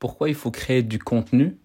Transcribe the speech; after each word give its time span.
pourquoi 0.00 0.28
il 0.28 0.34
faut 0.34 0.50
créer 0.50 0.82
du 0.82 0.98
contenu 0.98 1.56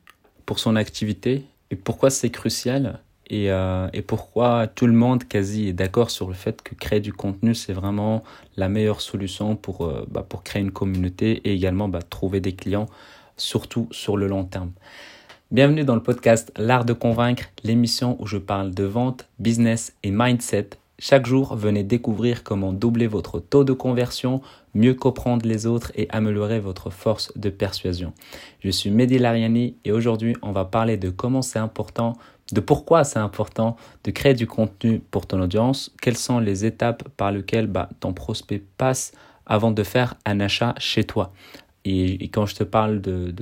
pour 0.45 0.59
son 0.59 0.75
activité 0.75 1.45
et 1.71 1.75
pourquoi 1.75 2.11
c'est 2.11 2.29
crucial 2.29 2.99
et, 3.27 3.49
euh, 3.49 3.87
et, 3.91 4.03
pourquoi 4.03 4.67
tout 4.67 4.85
le 4.85 4.93
monde 4.93 5.23
quasi 5.23 5.69
est 5.69 5.73
d'accord 5.73 6.11
sur 6.11 6.27
le 6.27 6.35
fait 6.35 6.61
que 6.61 6.75
créer 6.75 6.99
du 6.99 7.11
contenu, 7.11 7.55
c'est 7.55 7.73
vraiment 7.73 8.23
la 8.55 8.69
meilleure 8.69 9.01
solution 9.01 9.55
pour, 9.55 9.83
euh, 9.83 10.05
bah, 10.11 10.23
pour 10.27 10.43
créer 10.43 10.61
une 10.61 10.69
communauté 10.69 11.41
et 11.43 11.53
également 11.53 11.87
bah, 11.87 12.03
trouver 12.07 12.39
des 12.39 12.53
clients, 12.53 12.85
surtout 13.35 13.87
sur 13.89 14.15
le 14.15 14.27
long 14.27 14.43
terme. 14.43 14.73
Bienvenue 15.49 15.83
dans 15.83 15.95
le 15.95 16.03
podcast 16.03 16.51
L'Art 16.55 16.85
de 16.85 16.93
Convaincre, 16.93 17.45
l'émission 17.63 18.15
où 18.19 18.27
je 18.27 18.37
parle 18.37 18.75
de 18.75 18.83
vente, 18.83 19.27
business 19.39 19.95
et 20.03 20.11
mindset 20.11 20.69
chaque 20.97 21.25
jour, 21.25 21.55
venez 21.55 21.83
découvrir 21.83 22.43
comment 22.43 22.71
doubler 22.71 23.07
votre 23.07 23.39
taux 23.41 23.65
de 23.65 23.73
conversion, 23.73 24.41
mieux 24.73 24.93
comprendre 24.93 25.45
les 25.45 25.65
autres 25.65 25.91
et 25.95 26.07
améliorer 26.09 26.61
votre 26.61 26.89
force 26.89 27.37
de 27.37 27.49
persuasion. 27.49 28.13
Je 28.61 28.69
suis 28.69 28.91
Mehdi 28.91 29.19
Lariani 29.19 29.75
et 29.83 29.91
aujourd'hui, 29.91 30.37
on 30.41 30.53
va 30.53 30.63
parler 30.63 30.95
de 30.95 31.09
comment 31.09 31.41
c'est 31.41 31.59
important, 31.59 32.13
de 32.53 32.61
pourquoi 32.61 33.03
c'est 33.03 33.19
important 33.19 33.75
de 34.05 34.11
créer 34.11 34.35
du 34.35 34.47
contenu 34.47 34.99
pour 34.99 35.27
ton 35.27 35.41
audience, 35.41 35.91
quelles 36.01 36.17
sont 36.17 36.39
les 36.39 36.63
étapes 36.63 37.09
par 37.17 37.31
lesquelles 37.33 37.67
bah, 37.67 37.89
ton 37.99 38.13
prospect 38.13 38.63
passe 38.77 39.11
avant 39.45 39.71
de 39.71 39.83
faire 39.83 40.15
un 40.25 40.39
achat 40.39 40.75
chez 40.77 41.03
toi. 41.03 41.33
Et, 41.83 42.29
quand 42.29 42.45
je 42.45 42.55
te 42.55 42.63
parle 42.63 43.01
de 43.01 43.33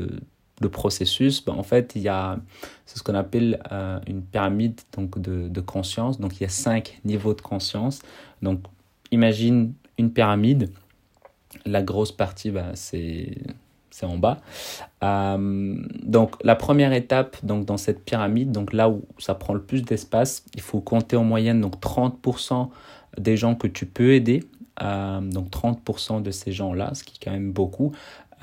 le 0.64 0.70
processus, 0.70 1.44
ben, 1.46 1.54
en 1.54 1.64
fait, 1.64 1.94
il 1.96 2.02
y 2.02 2.08
a 2.08 2.38
ce 2.86 3.02
qu'on 3.04 3.16
appelle 3.16 3.62
euh, 3.72 4.00
une 4.08 4.22
pyramide 4.22 4.80
donc 4.96 5.20
de, 5.20 5.48
de, 5.48 5.62
conscience. 5.62 6.20
Donc, 6.20 6.40
il 6.40 6.44
y 6.44 6.46
a 6.46 6.50
cinq 6.50 7.00
niveaux 7.06 7.34
de 7.34 7.42
conscience. 7.42 8.02
Donc, 8.42 8.62
imagine 9.12 9.74
une 9.98 10.12
pyramide. 10.12 10.70
La 11.66 11.84
grosse 11.84 12.12
partie, 12.12 12.50
ben, 12.50 12.72
c'est 12.74 13.38
c'est 13.94 14.08
en 14.08 14.18
bas. 14.18 14.40
Euh, 15.04 15.76
donc 16.02 16.44
la 16.44 16.56
première 16.56 16.94
étape 16.94 17.38
donc 17.46 17.66
dans 17.66 17.78
cette 17.78 18.04
pyramide, 18.04 18.52
donc 18.52 18.74
là 18.74 18.90
où 18.90 19.04
ça 19.20 19.36
prend 19.36 19.54
le 19.54 19.62
plus 19.62 19.84
d'espace, 19.84 20.44
il 20.56 20.62
faut 20.62 20.82
compter 20.82 21.16
en 21.16 21.24
moyenne 21.24 21.62
donc 21.62 21.80
30% 21.80 22.70
des 23.20 23.38
gens 23.38 23.54
que 23.54 23.68
tu 23.68 23.86
peux 23.86 24.14
aider. 24.14 24.44
Euh, 24.82 25.22
donc 25.22 25.52
30% 25.52 26.24
de 26.24 26.32
ces 26.32 26.52
gens-là, 26.52 26.96
ce 26.96 27.04
qui 27.04 27.18
est 27.18 27.24
quand 27.24 27.32
même 27.32 27.52
beaucoup, 27.52 27.92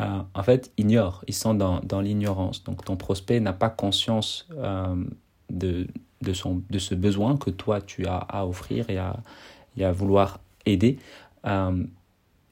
euh, 0.00 0.22
en 0.34 0.42
fait, 0.42 0.72
ignorent, 0.78 1.24
ils 1.26 1.34
sont 1.34 1.54
dans, 1.54 1.80
dans 1.80 2.00
l'ignorance. 2.00 2.64
Donc 2.64 2.84
ton 2.84 2.96
prospect 2.96 3.40
n'a 3.40 3.52
pas 3.52 3.68
conscience 3.68 4.48
euh, 4.52 4.96
de, 5.50 5.86
de, 6.22 6.32
son, 6.32 6.62
de 6.70 6.78
ce 6.78 6.94
besoin 6.94 7.36
que 7.36 7.50
toi 7.50 7.80
tu 7.80 8.06
as 8.06 8.16
à 8.16 8.46
offrir 8.46 8.88
et 8.88 8.98
à, 8.98 9.16
à 9.80 9.92
vouloir 9.92 10.40
aider. 10.64 10.98
Euh, 11.46 11.84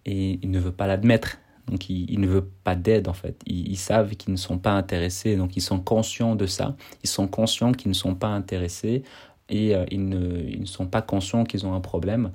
et 0.05 0.39
il 0.43 0.51
ne 0.51 0.59
veut 0.59 0.73
pas 0.73 0.87
l'admettre. 0.87 1.39
Donc 1.69 1.89
il, 1.89 2.11
il, 2.11 2.21
ne 2.21 2.27
veut 2.27 2.49
pas 2.65 2.75
d'aide 2.75 3.09
en 3.09 3.13
fait. 3.15 3.41
Ils, 3.47 3.69
ils 3.69 3.77
savent 3.77 4.15
qu'ils 4.17 4.33
ne 4.33 4.39
sont 4.39 4.59
pas 4.59 4.73
intéressés. 4.73 5.37
Donc 5.37 5.57
ils 5.57 5.63
sont 5.63 5.81
conscients 5.81 6.35
de 6.35 6.47
ça. 6.47 6.77
Ils 7.03 7.09
sont 7.09 7.29
conscients 7.29 7.73
qu'ils 7.73 7.91
ne 7.91 7.97
sont 7.97 8.15
pas 8.15 8.29
intéressés 8.29 9.05
et 9.49 9.73
ils, 9.91 10.07
ne, 10.07 10.41
ils 10.41 10.61
ne 10.61 10.67
sont 10.67 10.87
pas 10.87 11.01
conscients 11.01 11.45
qu'ils 11.45 11.65
ont 11.65 11.75
un 11.75 11.81
problème. 11.81 12.33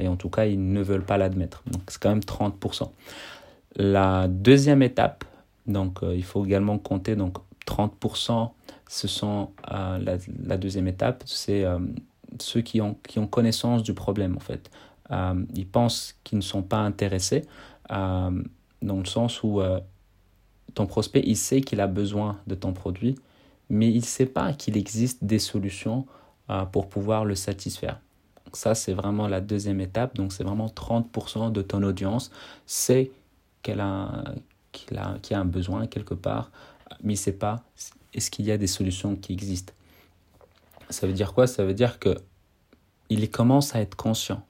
et 0.00 0.08
en 0.08 0.16
tout 0.16 0.28
cas, 0.28 0.46
ils 0.46 0.72
ne 0.72 0.82
veulent 0.82 1.04
pas 1.04 1.16
l'admettre. 1.16 1.62
Donc 1.70 1.82
c'est 1.86 2.02
quand 2.02 2.08
même 2.08 2.18
30%. 2.18 2.90
La 3.76 4.28
deuxième 4.28 4.82
étape, 4.82 5.24
donc 5.66 6.02
euh, 6.02 6.14
il 6.14 6.24
faut 6.24 6.44
également 6.44 6.78
compter 6.78 7.16
donc 7.16 7.38
30%, 7.66 8.50
ce 8.88 9.08
sont 9.08 9.50
euh, 9.70 10.16
la, 10.44 10.56
deuxième 10.58 10.88
étape, 10.88 11.22
c'est 11.24 11.64
euh, 11.64 11.78
ceux 12.38 12.60
qui 12.60 12.80
ont, 12.80 12.96
qui 13.08 13.18
ont 13.18 13.26
connaissance 13.26 13.82
du 13.82 13.94
problème 13.94 14.36
en 14.36 14.40
fait. 14.40 14.70
ils 15.54 15.66
pensent 15.66 16.18
qu'ils 16.24 16.38
ne 16.38 16.42
sont 16.42 16.62
pas 16.62 16.78
intéressés 16.78 17.44
dans 17.88 18.98
le 18.98 19.04
sens 19.04 19.42
où 19.42 19.60
ton 20.74 20.86
prospect, 20.86 21.22
il 21.26 21.36
sait 21.36 21.60
qu'il 21.60 21.80
a 21.80 21.86
besoin 21.86 22.38
de 22.46 22.54
ton 22.54 22.72
produit, 22.72 23.16
mais 23.68 23.90
il 23.90 23.98
ne 24.00 24.04
sait 24.04 24.26
pas 24.26 24.54
qu'il 24.54 24.78
existe 24.78 25.24
des 25.24 25.38
solutions 25.38 26.06
pour 26.72 26.88
pouvoir 26.88 27.26
le 27.26 27.34
satisfaire. 27.34 28.00
ça, 28.54 28.74
c'est 28.74 28.94
vraiment 28.94 29.28
la 29.28 29.42
deuxième 29.42 29.80
étape. 29.80 30.16
Donc, 30.16 30.32
c'est 30.32 30.44
vraiment 30.44 30.68
30% 30.68 31.52
de 31.52 31.60
ton 31.62 31.82
audience. 31.82 32.30
C'est 32.64 33.10
qu'elle 33.62 33.80
a, 33.80 34.24
qu'il 34.72 34.98
a, 34.98 35.18
qu'il 35.22 35.36
a 35.36 35.40
un 35.40 35.44
besoin 35.44 35.86
quelque 35.86 36.14
part, 36.14 36.50
mais 37.02 37.14
il 37.14 37.16
ne 37.16 37.20
sait 37.20 37.32
pas 37.32 37.64
est-ce 38.14 38.30
qu'il 38.30 38.44
y 38.44 38.50
a 38.50 38.58
des 38.58 38.66
solutions 38.66 39.16
qui 39.16 39.32
existent? 39.32 39.72
Ça 40.90 41.06
veut 41.06 41.12
dire 41.12 41.32
quoi? 41.32 41.46
Ça 41.46 41.64
veut 41.64 41.74
dire 41.74 41.98
que 41.98 42.16
il 43.08 43.30
commence 43.30 43.74
à 43.74 43.80
être 43.80 43.94
conscient. 43.94 44.46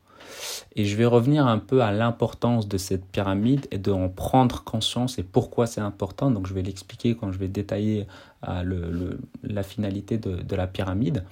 Et 0.76 0.84
je 0.84 0.96
vais 0.96 1.04
revenir 1.04 1.46
un 1.46 1.58
peu 1.58 1.82
à 1.82 1.92
l'importance 1.92 2.68
de 2.68 2.78
cette 2.78 3.04
pyramide 3.04 3.66
et 3.70 3.78
de 3.78 3.90
en 3.90 4.08
prendre 4.08 4.62
conscience 4.64 5.18
et 5.18 5.22
pourquoi 5.22 5.66
c'est 5.66 5.80
important. 5.80 6.30
Donc 6.30 6.46
je 6.46 6.54
vais 6.54 6.62
l'expliquer 6.62 7.16
quand 7.16 7.32
je 7.32 7.38
vais 7.38 7.48
détailler 7.48 8.06
euh, 8.48 9.16
la 9.42 9.62
finalité 9.62 10.18
de 10.18 10.56
la 10.56 10.66
pyramide. 10.66 11.24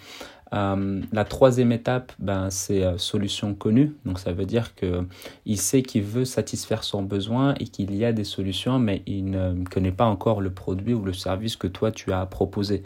Euh, 0.52 1.00
la 1.12 1.24
troisième 1.24 1.70
étape, 1.70 2.12
ben, 2.18 2.50
c'est 2.50 2.84
euh, 2.84 2.98
solution 2.98 3.54
connue. 3.54 3.94
Donc 4.04 4.18
ça 4.18 4.32
veut 4.32 4.46
dire 4.46 4.74
qu'il 4.74 5.58
sait 5.58 5.82
qu'il 5.82 6.02
veut 6.02 6.24
satisfaire 6.24 6.82
son 6.82 7.02
besoin 7.02 7.54
et 7.60 7.66
qu'il 7.66 7.94
y 7.94 8.04
a 8.04 8.12
des 8.12 8.24
solutions, 8.24 8.78
mais 8.78 9.02
il 9.06 9.30
ne 9.30 9.64
connaît 9.64 9.92
pas 9.92 10.06
encore 10.06 10.40
le 10.40 10.52
produit 10.52 10.94
ou 10.94 11.04
le 11.04 11.12
service 11.12 11.56
que 11.56 11.68
toi 11.68 11.92
tu 11.92 12.12
as 12.12 12.26
proposé. 12.26 12.82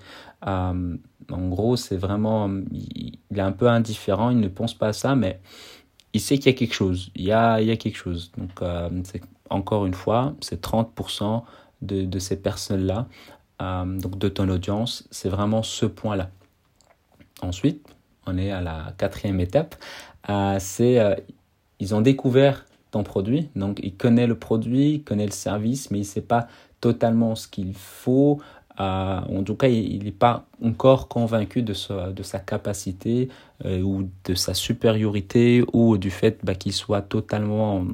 Euh, 0.47 0.97
en 1.31 1.49
gros, 1.49 1.77
c'est 1.77 1.97
vraiment, 1.97 2.51
il, 2.71 3.19
il, 3.31 3.39
est 3.39 3.43
un 3.43 3.53
peu 3.53 3.69
indifférent, 3.69 4.31
il 4.31 4.41
ne 4.41 4.49
pense 4.49 4.75
pas 4.75 4.89
à 4.89 4.93
ça, 4.93 5.17
mais 5.17 5.41
il 6.13 6.21
sait 6.21 6.37
qu'il 6.37 6.53
y 6.53 6.55
a 6.55 6.59
quelque 6.59 6.75
chose. 6.75 7.11
Il 7.15 7.25
y 7.25 7.33
a, 7.33 7.61
il 7.63 7.69
y 7.69 7.71
a 7.71 7.77
quelque 7.77 7.97
chose. 7.97 8.31
Donc 8.37 8.61
euh, 8.61 8.91
encore 9.49 9.87
une 9.87 9.95
fois, 9.95 10.35
c'est 10.41 10.63
30% 10.63 11.43
de, 11.81 12.05
de 12.05 12.19
ces 12.19 12.37
personnes-là, 12.37 13.09
donc 13.61 14.19
de 14.19 14.29
ton 14.29 14.49
audience, 14.51 15.07
c'est 15.11 15.29
vraiment 15.31 15.63
ce 15.63 15.87
point-là. 15.87 16.31
Ensuite, 17.43 17.87
on 18.27 18.39
est 18.39 18.51
à 18.51 18.61
la 18.61 18.95
quatrième 18.97 19.41
étape. 19.41 19.77
Euh, 20.29 20.57
c'est 20.59 20.99
euh, 20.99 21.15
ils 21.81 21.95
ont 21.95 22.01
découvert 22.01 22.65
ton 22.91 23.03
produit, 23.03 23.51
donc 23.57 23.81
ils 23.83 23.97
connaissent 23.97 24.29
le 24.29 24.39
produit, 24.39 24.95
ils 24.95 25.03
connaissent 25.03 25.31
le 25.31 25.33
service, 25.33 25.91
mais 25.91 25.99
ils 25.99 26.03
ne 26.03 26.07
savent 26.07 26.23
pas 26.25 26.49
totalement 26.81 27.35
ce 27.35 27.49
qu'il 27.49 27.75
faut. 27.75 28.41
Euh, 28.81 29.21
en 29.21 29.43
tout 29.45 29.55
cas, 29.55 29.69
il 29.69 30.05
n'est 30.05 30.11
pas 30.11 30.47
encore 30.63 31.07
convaincu 31.07 31.63
de 31.63 31.75
sa, 31.75 32.11
de 32.11 32.23
sa 32.25 32.41
capacité 32.41 33.29
ou 33.65 34.09
de 34.25 34.35
sa 34.35 34.53
supériorité 34.53 35.65
ou 35.73 35.97
du 35.97 36.11
fait 36.11 36.41
bah, 36.43 36.55
qu'il 36.55 36.73
soit 36.73 37.03
totalement 37.03 37.85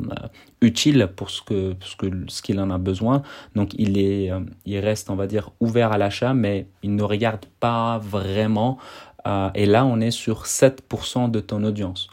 utile 0.62 1.08
pour 1.14 1.30
ce 1.30 1.42
que 1.42 1.74
ce 1.80 1.96
que 1.96 2.06
ce 2.28 2.40
qu'il 2.40 2.58
en 2.60 2.70
a 2.70 2.78
besoin. 2.78 3.22
Donc 3.54 3.74
il 3.78 3.98
est 3.98 4.30
il 4.64 4.78
reste 4.78 5.10
on 5.10 5.16
va 5.16 5.26
dire 5.26 5.50
ouvert 5.60 5.92
à 5.92 5.98
l'achat, 5.98 6.32
mais 6.32 6.66
il 6.82 6.96
ne 6.96 7.02
regarde 7.02 7.44
pas 7.60 7.98
vraiment 7.98 8.78
euh, 9.26 9.50
et 9.54 9.66
là, 9.66 9.84
on 9.84 10.00
est 10.00 10.10
sur 10.10 10.44
7% 10.44 11.30
de 11.30 11.40
ton 11.40 11.64
audience. 11.64 12.08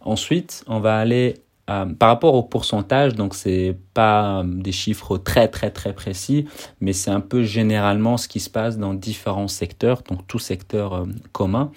Ensuite, 0.00 0.64
on 0.66 0.80
va 0.80 0.98
aller 0.98 1.34
euh, 1.70 1.86
par 1.86 2.10
rapport 2.10 2.34
au 2.34 2.42
pourcentage, 2.42 3.14
donc 3.14 3.34
c'est 3.34 3.76
pas 3.94 4.40
euh, 4.40 4.42
des 4.44 4.72
chiffres 4.72 5.16
très 5.16 5.48
très 5.48 5.70
très 5.70 5.94
précis, 5.94 6.46
mais 6.80 6.92
c'est 6.92 7.10
un 7.10 7.20
peu 7.20 7.42
généralement 7.42 8.18
ce 8.18 8.28
qui 8.28 8.40
se 8.40 8.50
passe 8.50 8.76
dans 8.76 8.92
différents 8.92 9.48
secteurs, 9.48 10.02
donc 10.02 10.26
tout 10.26 10.38
secteur 10.38 11.06
commun. 11.32 11.70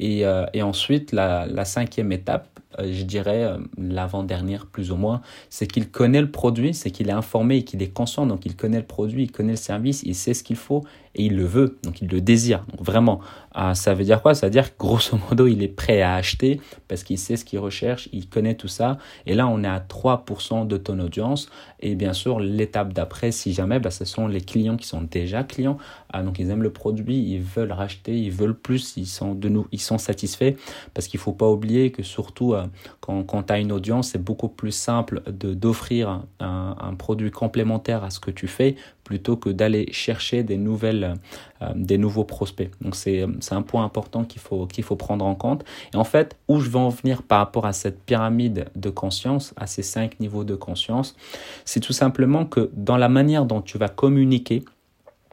Et, 0.00 0.24
ensuite, 0.62 1.10
la, 1.10 1.46
la 1.46 1.64
cinquième 1.64 2.12
étape, 2.12 2.60
je 2.78 3.02
dirais, 3.02 3.56
l'avant-dernière 3.76 4.66
plus 4.66 4.92
ou 4.92 4.96
moins, 4.96 5.22
c'est 5.50 5.66
qu'il 5.66 5.90
connaît 5.90 6.20
le 6.20 6.30
produit, 6.30 6.72
c'est 6.72 6.92
qu'il 6.92 7.08
est 7.08 7.12
informé 7.12 7.56
et 7.56 7.64
qu'il 7.64 7.82
est 7.82 7.92
conscient, 7.92 8.24
donc 8.26 8.46
il 8.46 8.54
connaît 8.54 8.78
le 8.78 8.86
produit, 8.86 9.24
il 9.24 9.32
connaît 9.32 9.52
le 9.52 9.56
service, 9.56 10.04
il 10.04 10.14
sait 10.14 10.34
ce 10.34 10.44
qu'il 10.44 10.54
faut 10.54 10.84
et 11.18 11.24
il 11.24 11.36
le 11.36 11.44
veut, 11.44 11.78
donc 11.82 12.00
il 12.00 12.08
le 12.08 12.20
désire. 12.20 12.64
Vraiment, 12.78 13.20
euh, 13.56 13.74
ça 13.74 13.92
veut 13.92 14.04
dire 14.04 14.22
quoi? 14.22 14.34
Ça 14.34 14.46
veut 14.46 14.52
dire 14.52 14.72
que 14.72 14.78
grosso 14.78 15.18
modo, 15.28 15.46
il 15.48 15.62
est 15.62 15.68
prêt 15.68 16.00
à 16.00 16.14
acheter 16.14 16.60
parce 16.86 17.02
qu'il 17.02 17.18
sait 17.18 17.36
ce 17.36 17.44
qu'il 17.44 17.58
recherche, 17.58 18.08
il 18.12 18.28
connaît 18.28 18.54
tout 18.54 18.68
ça. 18.68 18.98
Et 19.26 19.34
là, 19.34 19.48
on 19.48 19.64
est 19.64 19.68
à 19.68 19.80
3% 19.80 20.66
de 20.66 20.76
ton 20.76 21.00
audience. 21.00 21.50
Et 21.80 21.96
bien 21.96 22.12
sûr, 22.12 22.38
l'étape 22.38 22.92
d'après, 22.92 23.32
si 23.32 23.52
jamais, 23.52 23.80
bah, 23.80 23.90
ce 23.90 24.04
sont 24.04 24.28
les 24.28 24.40
clients 24.40 24.76
qui 24.76 24.86
sont 24.86 25.02
déjà 25.02 25.42
clients. 25.42 25.78
Ah, 26.12 26.22
donc 26.22 26.38
ils 26.38 26.50
aiment 26.50 26.62
le 26.62 26.72
produit, 26.72 27.18
ils 27.18 27.40
veulent 27.40 27.72
racheter, 27.72 28.16
ils 28.16 28.30
veulent 28.30 28.56
plus, 28.56 28.96
ils 28.96 29.06
sont, 29.06 29.34
de 29.34 29.48
nous, 29.48 29.66
ils 29.72 29.80
sont 29.80 29.98
satisfaits. 29.98 30.54
Parce 30.94 31.08
qu'il 31.08 31.18
ne 31.18 31.22
faut 31.22 31.32
pas 31.32 31.48
oublier 31.48 31.90
que 31.90 32.04
surtout, 32.04 32.54
quand, 33.00 33.24
quand 33.24 33.44
tu 33.44 33.52
as 33.52 33.58
une 33.58 33.72
audience, 33.72 34.10
c'est 34.10 34.22
beaucoup 34.22 34.48
plus 34.48 34.72
simple 34.72 35.22
d'offrir 35.26 36.22
un, 36.40 36.94
produit 36.96 37.30
complémentaire 37.30 38.04
à 38.04 38.10
ce 38.10 38.20
que 38.20 38.30
tu 38.30 38.46
fais 38.48 38.76
plutôt 39.08 39.38
que 39.38 39.48
d'aller 39.48 39.90
chercher 39.90 40.42
des, 40.42 40.58
nouvelles, 40.58 41.14
euh, 41.62 41.72
des 41.74 41.96
nouveaux 41.96 42.24
prospects. 42.24 42.70
Donc 42.82 42.94
c'est 42.94 43.24
un 43.52 43.62
point 43.62 43.82
important 43.82 44.22
qu'il 44.22 44.42
faut, 44.42 44.96
prendre 44.96 45.24
en 45.24 45.34
compte. 45.34 45.64
Et 45.94 45.96
en 45.96 46.04
fait, 46.04 46.36
où 46.46 46.60
je 46.60 46.68
veux 46.68 46.76
en 46.76 46.90
venir 46.90 47.22
par 47.22 47.38
rapport 47.38 47.64
à 47.64 47.72
cette 47.72 48.02
pyramide 48.02 48.66
de 48.76 48.90
conscience, 48.90 49.54
à 49.56 49.66
ces 49.66 49.82
cinq 49.82 50.20
niveaux 50.20 50.44
de 50.44 50.54
conscience, 50.54 51.16
c'est 51.64 51.80
tout 51.80 51.94
simplement 51.94 52.44
que 52.44 52.68
dans 52.74 52.98
la 52.98 53.08
manière 53.08 53.46
dont 53.46 53.62
tu 53.62 53.78
vas 53.78 53.88
communiquer, 53.88 54.62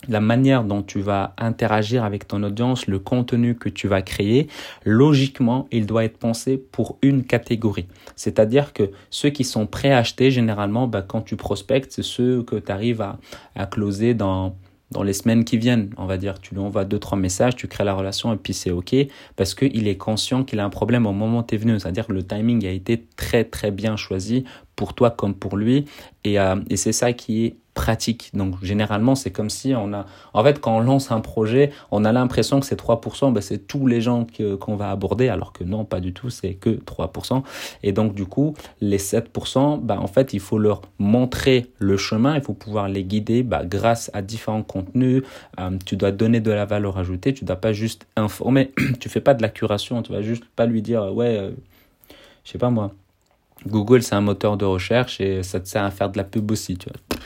la 0.07 0.19
manière 0.19 0.63
dont 0.63 0.81
tu 0.81 0.99
vas 0.99 1.33
interagir 1.37 2.03
avec 2.03 2.27
ton 2.27 2.43
audience, 2.43 2.87
le 2.87 2.99
contenu 2.99 3.55
que 3.55 3.69
tu 3.69 3.87
vas 3.87 4.01
créer, 4.01 4.47
logiquement, 4.83 5.67
il 5.71 5.85
doit 5.85 6.05
être 6.05 6.17
pensé 6.17 6.57
pour 6.57 6.97
une 7.01 7.23
catégorie. 7.23 7.87
C'est-à-dire 8.15 8.73
que 8.73 8.91
ceux 9.09 9.29
qui 9.29 9.43
sont 9.43 9.65
prêts 9.67 9.91
à 9.91 9.99
acheter, 9.99 10.31
généralement, 10.31 10.87
bah, 10.87 11.01
quand 11.01 11.21
tu 11.21 11.35
prospectes, 11.35 11.91
c'est 11.91 12.03
ceux 12.03 12.43
que 12.43 12.55
tu 12.55 12.71
arrives 12.71 13.01
à, 13.01 13.17
à 13.55 13.65
closer 13.65 14.13
dans 14.13 14.55
dans 14.91 15.03
les 15.03 15.13
semaines 15.13 15.43
qui 15.45 15.57
viennent, 15.57 15.89
on 15.97 16.05
va 16.05 16.17
dire, 16.17 16.39
tu 16.39 16.53
lui 16.53 16.61
envoies 16.61 16.85
deux, 16.85 16.99
trois 16.99 17.17
messages, 17.17 17.55
tu 17.55 17.67
crées 17.67 17.83
la 17.83 17.93
relation 17.93 18.33
et 18.33 18.37
puis 18.37 18.53
c'est 18.53 18.71
OK 18.71 18.95
parce 19.35 19.55
qu'il 19.55 19.87
est 19.87 19.97
conscient 19.97 20.43
qu'il 20.43 20.59
a 20.59 20.65
un 20.65 20.69
problème 20.69 21.05
au 21.05 21.11
moment 21.11 21.39
où 21.39 21.43
tu 21.43 21.55
es 21.55 21.57
venu. 21.57 21.79
C'est-à-dire 21.79 22.07
que 22.07 22.13
le 22.13 22.23
timing 22.23 22.65
a 22.65 22.69
été 22.69 23.05
très, 23.15 23.43
très 23.43 23.71
bien 23.71 23.97
choisi 23.97 24.45
pour 24.75 24.93
toi 24.93 25.09
comme 25.09 25.33
pour 25.33 25.57
lui. 25.57 25.85
Et, 26.23 26.39
euh, 26.39 26.55
et 26.69 26.77
c'est 26.77 26.93
ça 26.93 27.13
qui 27.13 27.45
est 27.45 27.55
pratique. 27.75 28.31
Donc 28.33 28.55
généralement, 28.63 29.13
c'est 29.13 29.29
comme 29.29 29.51
si 29.51 29.75
on 29.75 29.93
a... 29.93 30.07
En 30.33 30.43
fait, 30.43 30.59
quand 30.59 30.77
on 30.77 30.79
lance 30.79 31.11
un 31.11 31.19
projet, 31.19 31.71
on 31.91 32.05
a 32.05 32.11
l'impression 32.11 32.59
que 32.59 32.65
c'est 32.65 32.79
3%, 32.79 33.33
ben, 33.33 33.41
c'est 33.41 33.67
tous 33.67 33.85
les 33.85 34.01
gens 34.01 34.25
qu'on 34.59 34.75
va 34.75 34.89
aborder, 34.89 35.27
alors 35.27 35.53
que 35.53 35.63
non, 35.63 35.85
pas 35.85 35.99
du 35.99 36.13
tout, 36.13 36.31
c'est 36.31 36.55
que 36.55 36.69
3%. 36.69 37.43
Et 37.83 37.91
donc 37.91 38.15
du 38.15 38.25
coup, 38.25 38.55
les 38.81 38.97
7%, 38.97 39.81
ben, 39.81 39.99
en 39.99 40.07
fait, 40.07 40.33
il 40.33 40.39
faut 40.39 40.57
leur 40.57 40.81
montrer 40.97 41.67
le 41.77 41.97
chemin, 41.97 42.35
il 42.35 42.41
faut 42.41 42.53
pouvoir 42.53 42.87
les 42.87 43.03
guider 43.03 43.43
ben, 43.43 43.63
grâce 43.65 44.09
à 44.13 44.21
différents 44.21 44.63
contenus. 44.63 45.23
Euh, 45.59 45.77
tu 45.85 45.97
dois 45.97 46.11
donner 46.11 46.39
de 46.39 46.51
la 46.51 46.65
valeur 46.65 46.97
ajoutée, 46.97 47.33
tu 47.33 47.43
dois 47.43 47.57
pas 47.57 47.73
juste 47.73 48.07
informer, 48.15 48.71
tu 48.99 49.09
fais 49.09 49.21
pas 49.21 49.33
de 49.33 49.41
la 49.41 49.49
curation, 49.49 50.01
tu 50.01 50.13
vas 50.13 50.21
juste 50.21 50.45
pas 50.55 50.65
lui 50.65 50.81
dire, 50.81 51.13
ouais, 51.13 51.37
euh, 51.37 51.51
je 52.45 52.51
sais 52.51 52.57
pas 52.57 52.69
moi. 52.69 52.93
Google, 53.67 54.01
c'est 54.03 54.15
un 54.15 54.21
moteur 54.21 54.57
de 54.57 54.65
recherche 54.65 55.19
et 55.19 55.43
ça 55.43 55.59
te 55.59 55.67
sert 55.67 55.83
à 55.83 55.91
faire 55.91 56.09
de 56.09 56.17
la 56.17 56.23
pub 56.23 56.51
aussi, 56.51 56.77
tu 56.77 56.87
vois 56.89 57.19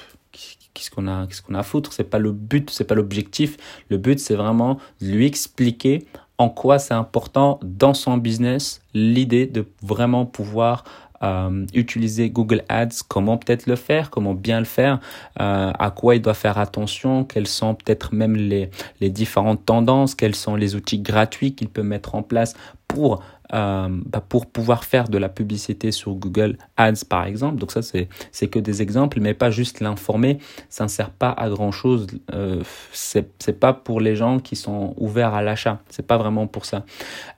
qu'est-ce 0.73 0.91
qu'on 0.91 1.07
a, 1.07 1.27
qu'est-ce 1.27 1.41
qu'on 1.41 1.55
a 1.55 1.59
à 1.59 1.63
foutre? 1.63 1.93
C'est 1.93 2.03
pas 2.03 2.19
le 2.19 2.31
but, 2.31 2.69
c'est 2.69 2.85
pas 2.85 2.95
l'objectif. 2.95 3.57
Le 3.89 3.97
but, 3.97 4.19
c'est 4.19 4.35
vraiment 4.35 4.79
de 5.01 5.07
lui 5.07 5.25
expliquer 5.25 6.05
en 6.37 6.49
quoi 6.49 6.79
c'est 6.79 6.93
important 6.93 7.59
dans 7.63 7.93
son 7.93 8.17
business, 8.17 8.81
l'idée 8.93 9.45
de 9.45 9.65
vraiment 9.83 10.25
pouvoir 10.25 10.85
euh, 11.21 11.65
utiliser 11.73 12.29
Google 12.29 12.63
Ads, 12.69 13.03
comment 13.09 13.37
peut-être 13.37 13.67
le 13.67 13.75
faire, 13.75 14.09
comment 14.09 14.33
bien 14.33 14.59
le 14.59 14.65
faire, 14.65 15.01
euh, 15.41 15.71
à 15.77 15.91
quoi 15.91 16.15
il 16.15 16.21
doit 16.21 16.33
faire 16.33 16.57
attention, 16.57 17.25
quelles 17.25 17.47
sont 17.47 17.75
peut-être 17.75 18.13
même 18.13 18.37
les, 18.37 18.69
les 19.01 19.09
différentes 19.09 19.65
tendances, 19.65 20.15
quels 20.15 20.35
sont 20.35 20.55
les 20.55 20.75
outils 20.75 20.99
gratuits 20.99 21.55
qu'il 21.55 21.67
peut 21.67 21.83
mettre 21.83 22.15
en 22.15 22.23
place 22.23 22.53
pour 22.87 23.21
euh, 23.53 23.87
bah 23.89 24.23
pour 24.27 24.45
pouvoir 24.45 24.83
faire 24.83 25.07
de 25.07 25.17
la 25.17 25.29
publicité 25.29 25.91
sur 25.91 26.13
Google 26.13 26.57
Ads 26.77 27.05
par 27.07 27.25
exemple. 27.25 27.57
Donc 27.57 27.71
ça 27.71 27.81
c'est 27.81 28.07
c'est 28.31 28.47
que 28.47 28.59
des 28.59 28.81
exemples, 28.81 29.19
mais 29.21 29.33
pas 29.33 29.49
juste 29.49 29.79
l'informer. 29.79 30.37
Ça 30.69 30.83
ne 30.83 30.89
sert 30.89 31.09
pas 31.09 31.31
à 31.31 31.49
grand 31.49 31.71
chose. 31.71 32.07
Euh, 32.33 32.61
c'est 32.91 33.59
pas 33.59 33.73
pour 33.73 34.01
les 34.01 34.15
gens 34.15 34.39
qui 34.39 34.55
sont 34.55 34.93
ouverts 34.97 35.33
à 35.33 35.41
l'achat. 35.41 35.79
C'est 35.89 36.05
pas 36.05 36.17
vraiment 36.17 36.47
pour 36.47 36.65
ça. 36.65 36.85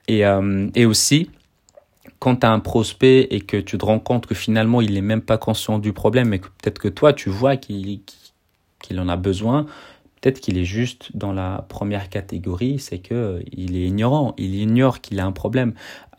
Et 0.07 0.25
euh, 0.25 0.69
et 0.75 0.85
aussi 0.85 1.29
quand 2.19 2.37
tu 2.37 2.45
as 2.45 2.51
un 2.51 2.59
prospect 2.59 3.27
et 3.31 3.41
que 3.41 3.57
tu 3.57 3.77
te 3.77 3.85
rends 3.85 3.99
compte 3.99 4.27
que 4.27 4.35
finalement 4.35 4.81
il 4.81 4.93
n'est 4.93 5.01
même 5.01 5.21
pas 5.21 5.37
conscient 5.37 5.79
du 5.79 5.93
problème 5.93 6.29
mais 6.29 6.39
que 6.39 6.47
peut-être 6.47 6.79
que 6.79 6.87
toi 6.87 7.13
tu 7.13 7.29
vois 7.29 7.57
qu'il 7.57 8.01
qu'il 8.81 8.99
en 8.99 9.07
a 9.07 9.15
besoin, 9.15 9.65
Peut-être 10.21 10.39
qu'il 10.39 10.59
est 10.59 10.65
juste 10.65 11.09
dans 11.15 11.33
la 11.33 11.65
première 11.67 12.07
catégorie, 12.07 12.77
c'est 12.77 12.99
que 12.99 13.15
euh, 13.15 13.43
il 13.51 13.75
est 13.75 13.87
ignorant, 13.87 14.35
il 14.37 14.53
ignore 14.53 15.01
qu'il 15.01 15.19
a 15.19 15.25
un 15.25 15.31
problème. 15.31 15.73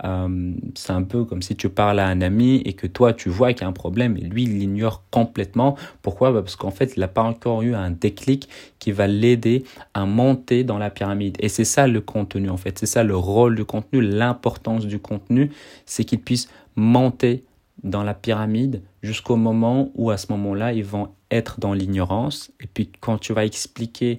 Euh, 0.05 0.53
c'est 0.75 0.93
un 0.93 1.05
peu 1.05 1.25
comme 1.25 1.41
si 1.41 1.55
tu 1.55 1.69
parles 1.69 2.01
à 2.01 2.09
un 2.09 2.21
ami 2.21 2.57
et 2.65 2.73
que 2.73 2.89
toi 2.89 3.13
tu 3.13 3.29
vois 3.29 3.53
qu'il 3.53 3.63
y 3.63 3.65
a 3.65 3.69
un 3.69 3.73
problème 3.73 4.17
et 4.17 4.23
lui 4.23 4.43
il 4.43 4.59
l'ignore 4.59 5.05
complètement. 5.13 5.77
Pourquoi? 6.03 6.33
Bah 6.33 6.43
Parce 6.43 6.57
qu'en 6.57 6.73
fait 6.73 6.95
il 6.97 7.01
n'a 7.01 7.09
pas 7.09 7.23
encore 7.23 7.63
eu 7.63 7.75
un 7.75 7.93
déclic 7.93 8.49
qui 8.81 8.91
va 8.91 9.07
l'aider 9.07 9.63
à 9.95 10.05
monter 10.05 10.65
dans 10.65 10.79
la 10.79 10.91
pyramide. 10.91 11.37
Et 11.39 11.49
c'est 11.49 11.65
ça 11.65 11.87
le 11.87 12.01
contenu 12.01 12.51
en 12.51 12.57
fait, 12.57 12.81
c'est 12.81 12.87
ça 12.87 13.05
le 13.05 13.17
rôle 13.17 13.55
du 13.55 13.65
contenu, 13.65 14.01
l'importance 14.01 14.87
du 14.87 14.99
contenu, 14.99 15.53
c'est 15.87 16.05
qu'il 16.05 16.21
puisse 16.21 16.49
monter 16.75 17.45
dans 17.83 18.03
la 18.03 18.15
pyramide 18.15 18.83
jusqu'au 19.03 19.37
moment 19.37 19.91
où 19.95 20.11
à 20.11 20.17
ce 20.17 20.31
moment-là, 20.31 20.73
ils 20.73 20.85
vont 20.85 21.09
être 21.33 21.59
dans 21.59 21.73
l'ignorance. 21.73 22.53
Et 22.61 22.67
puis 22.67 22.91
quand 23.01 23.19
tu 23.19 23.33
vas 23.33 23.45
expliquer 23.45 24.19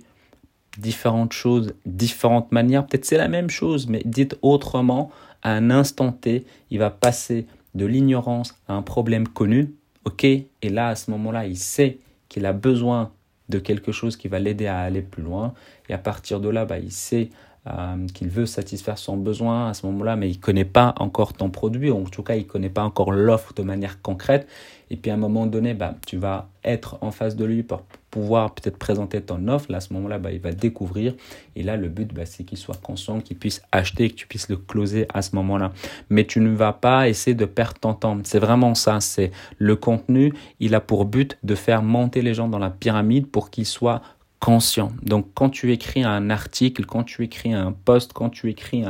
différentes 0.78 1.34
choses, 1.34 1.74
différentes 1.86 2.52
manières, 2.52 2.86
peut-être 2.86 3.06
c'est 3.06 3.18
la 3.18 3.28
même 3.28 3.50
chose, 3.50 3.88
mais 3.88 4.02
dites 4.06 4.38
autrement, 4.42 5.12
à 5.44 5.52
un 5.52 5.70
instant 5.70 6.12
T, 6.12 6.46
il 6.72 6.80
va 6.80 6.90
passer 6.90 7.46
de 7.76 7.86
l'ignorance 7.86 8.56
à 8.68 8.74
un 8.74 8.82
problème 8.82 9.28
connu. 9.28 9.74
OK 10.06 10.24
Et 10.24 10.48
là, 10.64 10.90
à 10.90 10.96
ce 10.96 11.12
moment-là, 11.12 11.46
il 11.46 11.58
sait 11.58 12.00
qu'il 12.30 12.46
a 12.46 12.54
besoin 12.54 13.12
de 13.50 13.60
quelque 13.60 13.92
chose 13.92 14.18
qui 14.18 14.28
va 14.28 14.40
l'aider 14.40 14.68
à 14.68 14.80
aller 14.80 15.02
plus 15.02 15.24
loin. 15.24 15.54
Et 15.90 15.94
à 15.94 15.98
partir 15.98 16.40
de 16.40 16.50
là, 16.50 16.66
bah, 16.66 16.80
il 16.80 16.92
sait 16.92 17.30
euh, 17.66 18.08
qu'il 18.14 18.28
veut 18.28 18.46
satisfaire 18.46 18.98
son 18.98 19.16
besoin 19.16 19.70
à 19.70 19.74
ce 19.74 19.86
moment-là, 19.86 20.18
mais 20.18 20.30
il 20.30 20.38
connaît 20.38 20.66
pas 20.66 20.94
encore 20.98 21.32
ton 21.32 21.50
produit, 21.50 21.90
ou 21.92 22.02
en 22.02 22.10
tout 22.10 22.24
cas 22.24 22.36
il 22.36 22.46
connaît 22.46 22.70
pas 22.70 22.84
encore 22.84 23.12
l'offre 23.12 23.54
de 23.54 23.64
manière 23.64 24.02
concrète. 24.02 24.48
Et 24.90 24.98
puis 24.98 25.10
à 25.12 25.14
un 25.14 25.18
moment 25.18 25.46
donné, 25.46 25.74
bah, 25.74 25.96
tu 26.06 26.18
vas 26.18 26.50
être 26.64 26.98
en 27.02 27.12
face 27.12 27.36
de 27.36 27.46
lui 27.46 27.64
pour 27.64 27.84
pouvoir 28.12 28.54
peut-être 28.54 28.78
présenter 28.78 29.22
ton 29.22 29.48
offre. 29.48 29.72
Là, 29.72 29.78
à 29.78 29.80
ce 29.80 29.94
moment-là, 29.94 30.20
bah, 30.20 30.32
il 30.32 30.40
va 30.40 30.52
découvrir. 30.52 31.16
Et 31.56 31.64
là, 31.64 31.78
le 31.78 31.88
but, 31.88 32.14
bah, 32.14 32.26
c'est 32.26 32.44
qu'il 32.44 32.58
soit 32.58 32.80
conscient, 32.80 33.22
qu'il 33.22 33.38
puisse 33.38 33.62
acheter, 33.72 34.10
que 34.10 34.16
tu 34.16 34.28
puisses 34.28 34.50
le 34.50 34.58
closer 34.58 35.08
à 35.14 35.22
ce 35.22 35.36
moment-là. 35.36 35.72
Mais 36.10 36.26
tu 36.26 36.42
ne 36.42 36.54
vas 36.54 36.74
pas 36.74 37.10
essayer 37.10 37.34
de 37.34 37.46
perdre 37.46 37.80
ton 37.80 37.94
temps. 37.94 38.18
C'est 38.24 38.40
vraiment 38.40 38.76
ça. 38.76 39.00
C'est 39.00 39.32
le 39.58 39.76
contenu. 39.76 40.34
Il 40.60 40.76
a 40.76 40.82
pour 40.82 41.06
but 41.06 41.38
de 41.44 41.56
faire 41.56 41.82
monter 41.82 42.22
les 42.22 42.34
gens 42.34 42.48
dans 42.48 42.60
la 42.60 42.70
pyramide 42.70 43.28
pour 43.28 43.50
qu'ils 43.50 43.66
soient 43.66 44.02
conscient. 44.44 44.92
Donc 45.02 45.28
quand 45.34 45.50
tu 45.50 45.72
écris 45.72 46.04
un 46.04 46.30
article, 46.30 46.86
quand 46.86 47.04
tu 47.04 47.24
écris 47.24 47.54
un 47.54 47.72
post, 47.72 48.12
quand 48.12 48.30
tu 48.30 48.50
écris 48.50 48.84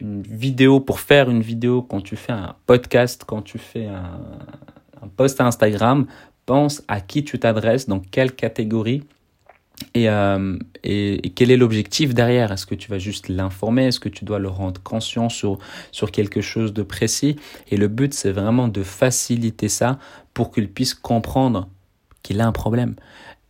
une 0.00 0.22
vidéo 0.22 0.80
pour 0.80 1.00
faire 1.00 1.28
une 1.28 1.42
vidéo, 1.42 1.82
quand 1.82 2.00
tu 2.00 2.16
fais 2.16 2.32
un 2.32 2.56
podcast, 2.64 3.24
quand 3.26 3.42
tu 3.42 3.58
fais 3.58 3.86
un, 3.86 5.06
post 5.18 5.42
Instagram, 5.42 6.06
pense 6.46 6.82
à 6.88 7.02
qui 7.02 7.24
tu 7.24 7.38
t'adresses, 7.38 7.88
dans 7.88 8.00
quelle 8.00 8.32
catégorie 8.32 9.02
et, 9.92 10.08
euh, 10.08 10.56
et, 10.82 11.30
quel 11.36 11.50
est 11.50 11.58
l'objectif 11.58 12.14
derrière 12.14 12.50
Est-ce 12.50 12.64
que 12.64 12.74
tu 12.74 12.90
vas 12.90 12.98
juste 12.98 13.28
l'informer? 13.28 13.88
Est-ce 13.88 14.00
que 14.00 14.08
tu 14.08 14.24
dois 14.24 14.38
le 14.38 14.48
rendre 14.48 14.80
conscient 14.80 15.28
sur 15.28 15.58
quelque 16.10 16.40
chose 16.40 16.72
de 16.72 16.82
précis? 16.82 17.36
Et 17.70 17.76
le 17.76 17.88
but, 17.88 18.14
c'est 18.14 18.32
vraiment 18.32 18.68
de 18.68 18.82
faciliter 18.82 19.68
ça 19.68 19.98
pour 20.32 20.50
qu'il 20.50 20.70
puisse 20.70 20.94
comprendre 20.94 21.68
qu'il 22.22 22.40
a 22.40 22.46
un 22.46 22.52
problème. 22.52 22.96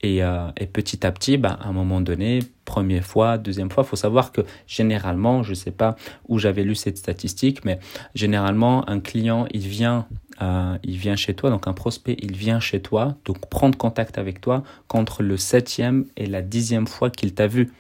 Euh, 0.05 0.51
et, 0.57 0.67
petit 0.67 1.07
à 1.07 1.13
petit, 1.13 1.37
bah, 1.37 1.59
à 1.61 1.69
un 1.69 1.73
moment 1.73 2.01
donné, 2.01 2.41
première 2.65 3.05
fois, 3.05 3.39
deuxième 3.39 3.71
fois, 3.71 3.85
il 3.85 3.89
faut 3.89 3.97
savoir 3.97 4.33
que 4.33 4.43
généralement, 4.67 5.43
je 5.43 5.51
ne 5.51 5.55
sais 5.55 5.71
pas 5.71 5.97
où 6.29 6.39
j'avais 6.39 6.63
lu 6.63 6.75
cette 6.75 6.99
statistique, 6.99 7.65
mais 7.65 7.79
généralement, 8.15 8.89
un 8.89 9.01
client, 9.01 9.47
il 9.53 9.67
vient, 9.67 10.07
euh, 10.43 10.77
il 10.83 10.97
vient 10.97 11.17
chez 11.17 11.35
toi, 11.35 11.51
donc 11.51 11.67
un 11.67 11.73
prospect, 11.73 12.17
il 12.21 12.37
vient 12.37 12.61
chez 12.61 12.81
toi, 12.81 13.17
donc 13.25 13.49
prendre 13.49 13.77
contact 13.79 14.19
avec 14.19 14.41
toi 14.41 14.63
contre 14.89 15.23
le 15.23 15.37
septième 15.37 16.07
et 16.17 16.27
la 16.27 16.43
dixième 16.43 16.87
fois 16.87 17.11
qu'il 17.11 17.35
t'a 17.35 17.47
vu. 17.47 17.73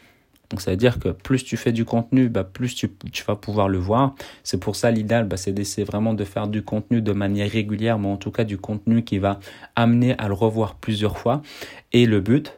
Donc 0.55 0.61
ça 0.61 0.71
veut 0.71 0.77
dire 0.77 1.01
que 1.01 1.09
plus 1.09 1.43
tu 1.43 1.57
fais 1.57 1.73
du 1.73 1.85
contenu, 1.85 2.29
bah, 2.29 2.45
plus 2.45 2.77
tu, 2.77 2.89
vas 3.27 3.35
pouvoir 3.35 3.69
le 3.69 3.79
voir. 3.79 4.15
C'est 4.45 4.61
pour 4.61 4.77
ça 4.77 4.93
l'idéal, 4.93 5.27
bah, 5.27 5.37
c'est 5.37 5.51
d'essayer 5.51 5.85
vraiment 5.85 6.15
de 6.15 6.23
faire 6.23 6.47
du 6.47 6.63
contenu 6.63 7.03
de 7.03 7.11
manière 7.11 7.51
régulière, 7.51 7.99
mais 7.99 8.07
en 8.07 8.17
tout 8.17 8.31
cas 8.31 8.45
du 8.45 8.57
contenu 8.57 9.03
qui 9.03 9.19
va 9.19 9.41
amener 9.75 10.17
à 10.17 10.29
le 10.29 10.35
revoir 10.35 10.77
plusieurs 10.77 11.19
fois. 11.19 11.43
Et 11.91 12.07
le 12.07 12.21
but 12.21 12.57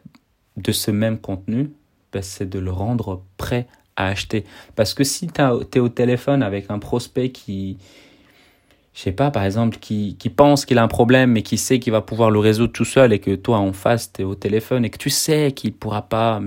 de 0.57 0.71
ce 0.71 0.91
même 0.91 1.17
contenu, 1.17 1.71
bah, 2.13 2.21
c'est 2.21 2.47
de 2.47 2.59
le 2.59 2.69
rendre 2.69 3.23
prêt 3.37 3.65
à 3.95 4.09
acheter. 4.09 4.45
Parce 4.75 4.93
que 4.93 5.03
si 5.03 5.25
tu 5.25 5.41
es 5.41 5.79
au 5.79 5.89
téléphone 5.89 6.43
avec 6.43 6.69
un 6.69 6.77
prospect 6.77 7.29
qui, 7.29 7.79
je 8.93 9.01
sais 9.01 9.11
pas, 9.11 9.31
par 9.31 9.43
exemple, 9.43 9.77
qui, 9.79 10.15
pense 10.35 10.65
qu'il 10.65 10.77
a 10.77 10.83
un 10.83 10.87
problème 10.87 11.31
mais 11.31 11.41
qui 11.41 11.57
sait 11.57 11.79
qu'il 11.79 11.93
va 11.93 12.01
pouvoir 12.01 12.29
le 12.29 12.37
résoudre 12.37 12.73
tout 12.73 12.85
seul 12.85 13.11
et 13.11 13.17
que 13.17 13.33
toi 13.33 13.57
en 13.57 13.73
face, 13.73 14.13
tu 14.13 14.21
es 14.21 14.23
au 14.23 14.35
téléphone 14.35 14.85
et 14.85 14.91
que 14.91 14.99
tu 14.99 15.09
sais 15.09 15.51
qu'il 15.51 15.73
pourra 15.73 16.03
pas, 16.03 16.39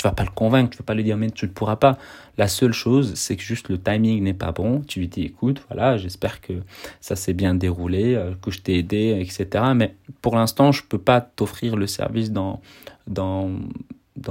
tu 0.00 0.04
vas 0.08 0.14
pas 0.14 0.24
le 0.24 0.30
convaincre, 0.30 0.70
tu 0.70 0.78
vas 0.78 0.84
pas 0.84 0.94
lui 0.94 1.04
dire 1.04 1.18
mais 1.18 1.30
tu 1.30 1.44
ne 1.44 1.50
pourras 1.50 1.76
pas. 1.76 1.98
La 2.38 2.48
seule 2.48 2.72
chose, 2.72 3.12
c'est 3.16 3.36
que 3.36 3.42
juste 3.42 3.68
le 3.68 3.76
timing 3.76 4.22
n'est 4.22 4.32
pas 4.32 4.50
bon. 4.50 4.80
Tu 4.80 5.00
lui 5.00 5.08
dis 5.08 5.24
écoute, 5.24 5.60
voilà, 5.68 5.98
j'espère 5.98 6.40
que 6.40 6.54
ça 7.02 7.16
s'est 7.16 7.34
bien 7.34 7.54
déroulé, 7.54 8.14
euh, 8.14 8.32
que 8.40 8.50
je 8.50 8.60
t'ai 8.60 8.78
aidé, 8.78 9.18
etc. 9.20 9.62
Mais 9.76 9.94
pour 10.22 10.36
l'instant, 10.36 10.72
je 10.72 10.84
peux 10.84 10.96
pas 10.96 11.20
t'offrir 11.20 11.76
le 11.76 11.86
service 11.86 12.32
dont 12.32 12.60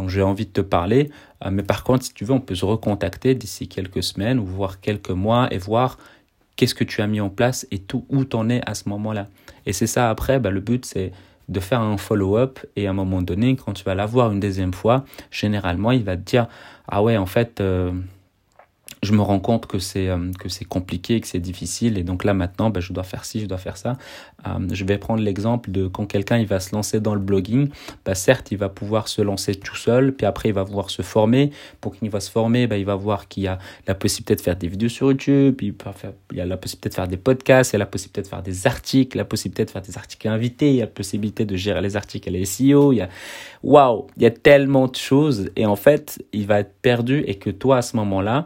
j'ai 0.07 0.23
envie 0.23 0.47
de 0.47 0.51
te 0.51 0.61
parler. 0.61 1.11
Euh, 1.45 1.51
mais 1.51 1.61
par 1.61 1.83
contre, 1.83 2.03
si 2.03 2.15
tu 2.15 2.25
veux, 2.25 2.33
on 2.33 2.39
peut 2.39 2.55
se 2.55 2.65
recontacter 2.65 3.35
d'ici 3.35 3.67
quelques 3.67 4.01
semaines 4.01 4.39
ou 4.39 4.45
voire 4.45 4.81
quelques 4.81 5.11
mois 5.11 5.53
et 5.53 5.59
voir 5.59 5.99
qu'est-ce 6.55 6.73
que 6.73 6.83
tu 6.83 7.03
as 7.03 7.07
mis 7.07 7.21
en 7.21 7.29
place 7.29 7.67
et 7.69 7.77
tout 7.77 8.07
où 8.09 8.25
t'en 8.25 8.49
es 8.49 8.61
à 8.65 8.73
ce 8.73 8.89
moment-là. 8.89 9.27
Et 9.67 9.73
c'est 9.73 9.85
ça 9.85 10.09
après, 10.09 10.39
bah, 10.39 10.49
le 10.49 10.61
but 10.61 10.83
c'est 10.83 11.11
de 11.49 11.59
faire 11.59 11.81
un 11.81 11.97
follow-up 11.97 12.59
et 12.75 12.87
à 12.87 12.91
un 12.91 12.93
moment 12.93 13.21
donné, 13.21 13.55
quand 13.55 13.73
tu 13.73 13.83
vas 13.83 13.95
l'avoir 13.95 14.31
une 14.31 14.39
deuxième 14.39 14.73
fois, 14.73 15.03
généralement, 15.31 15.91
il 15.91 16.03
va 16.03 16.15
te 16.15 16.21
dire, 16.21 16.47
ah 16.87 17.03
ouais, 17.03 17.17
en 17.17 17.25
fait, 17.25 17.59
euh, 17.59 17.91
je 19.01 19.13
me 19.13 19.21
rends 19.21 19.39
compte 19.39 19.65
que 19.65 19.79
c'est 19.79 20.09
euh, 20.09 20.31
que 20.39 20.49
c'est 20.49 20.65
compliqué, 20.65 21.21
que 21.21 21.27
c'est 21.27 21.39
difficile, 21.39 21.97
et 21.97 22.03
donc 22.03 22.23
là 22.23 22.33
maintenant, 22.33 22.69
ben, 22.69 22.81
je 22.81 22.91
dois 22.91 23.03
faire 23.03 23.23
ci, 23.23 23.39
je 23.39 23.45
dois 23.45 23.57
faire 23.57 23.77
ça. 23.77 23.97
Euh, 24.45 24.67
je 24.71 24.85
vais 24.85 24.97
prendre 24.97 25.23
l'exemple 25.23 25.71
de 25.71 25.87
quand 25.87 26.05
quelqu'un 26.05 26.37
il 26.37 26.47
va 26.47 26.59
se 26.59 26.75
lancer 26.75 26.99
dans 26.99 27.13
le 27.13 27.21
blogging, 27.21 27.69
ben, 28.05 28.13
certes 28.13 28.51
il 28.51 28.57
va 28.57 28.69
pouvoir 28.69 29.07
se 29.07 29.21
lancer 29.21 29.55
tout 29.55 29.75
seul, 29.75 30.13
puis 30.13 30.25
après 30.25 30.49
il 30.49 30.53
va 30.53 30.65
pouvoir 30.65 30.89
se 30.89 31.01
former. 31.01 31.51
Pour 31.79 31.95
qu'il 31.95 32.09
va 32.09 32.19
se 32.19 32.29
former, 32.29 32.67
ben, 32.67 32.75
il 32.75 32.85
va 32.85 32.95
voir 32.95 33.27
qu'il 33.27 33.43
y 33.43 33.47
a 33.47 33.57
la 33.87 33.95
possibilité 33.95 34.35
de 34.35 34.41
faire 34.41 34.55
des 34.55 34.67
vidéos 34.67 34.89
sur 34.89 35.07
YouTube, 35.07 35.61
il, 35.61 35.73
il 36.31 36.37
y 36.37 36.41
a 36.41 36.45
la 36.45 36.57
possibilité 36.57 36.89
de 36.89 36.93
faire 36.93 37.07
des 37.07 37.17
podcasts, 37.17 37.71
il 37.71 37.75
y 37.75 37.77
a 37.77 37.79
la 37.79 37.85
possibilité 37.85 38.21
de 38.21 38.27
faire 38.27 38.43
des 38.43 38.67
articles, 38.67 39.17
la 39.17 39.25
possibilité 39.25 39.65
de 39.65 39.71
faire 39.71 39.81
des 39.81 39.97
articles 39.97 40.27
invités, 40.27 40.69
il 40.71 40.75
y 40.75 40.81
a 40.81 40.85
la 40.85 40.91
possibilité 40.91 41.45
de 41.45 41.55
gérer 41.55 41.81
les 41.81 41.95
articles 41.95 42.27
et 42.27 42.31
les 42.31 42.45
SEO. 42.45 42.91
Il 42.91 42.97
y 42.97 43.01
a 43.01 43.09
waouh, 43.63 44.07
il 44.17 44.23
y 44.23 44.25
a 44.25 44.31
tellement 44.31 44.87
de 44.87 44.95
choses, 44.95 45.49
et 45.55 45.65
en 45.65 45.75
fait 45.75 46.23
il 46.33 46.45
va 46.45 46.59
être 46.59 46.73
perdu 46.81 47.23
et 47.27 47.35
que 47.35 47.49
toi 47.49 47.77
à 47.77 47.81
ce 47.81 47.95
moment-là 47.95 48.45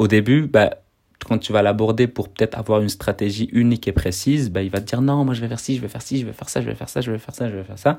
au 0.00 0.08
début, 0.08 0.46
bah, 0.46 0.78
quand 1.26 1.36
tu 1.36 1.52
vas 1.52 1.60
l'aborder 1.60 2.06
pour 2.06 2.30
peut-être 2.30 2.56
avoir 2.56 2.80
une 2.80 2.88
stratégie 2.88 3.50
unique 3.52 3.86
et 3.86 3.92
précise, 3.92 4.50
bah, 4.50 4.62
il 4.62 4.70
va 4.70 4.80
te 4.80 4.86
dire 4.86 5.02
non, 5.02 5.26
moi 5.26 5.34
je 5.34 5.42
vais 5.42 5.48
faire 5.48 5.60
ci, 5.60 5.76
je 5.76 5.82
vais 5.82 5.88
faire 5.88 6.00
ci, 6.00 6.18
je 6.18 6.24
vais 6.24 6.32
faire 6.32 6.48
ça, 6.48 6.62
je 6.62 6.70
vais 6.70 6.74
faire 6.74 6.88
ça, 6.88 7.02
je 7.02 7.10
vais 7.12 7.18
faire 7.18 7.34
ça, 7.34 7.50
je 7.50 7.56
vais 7.56 7.64
faire 7.64 7.78
ça. 7.78 7.98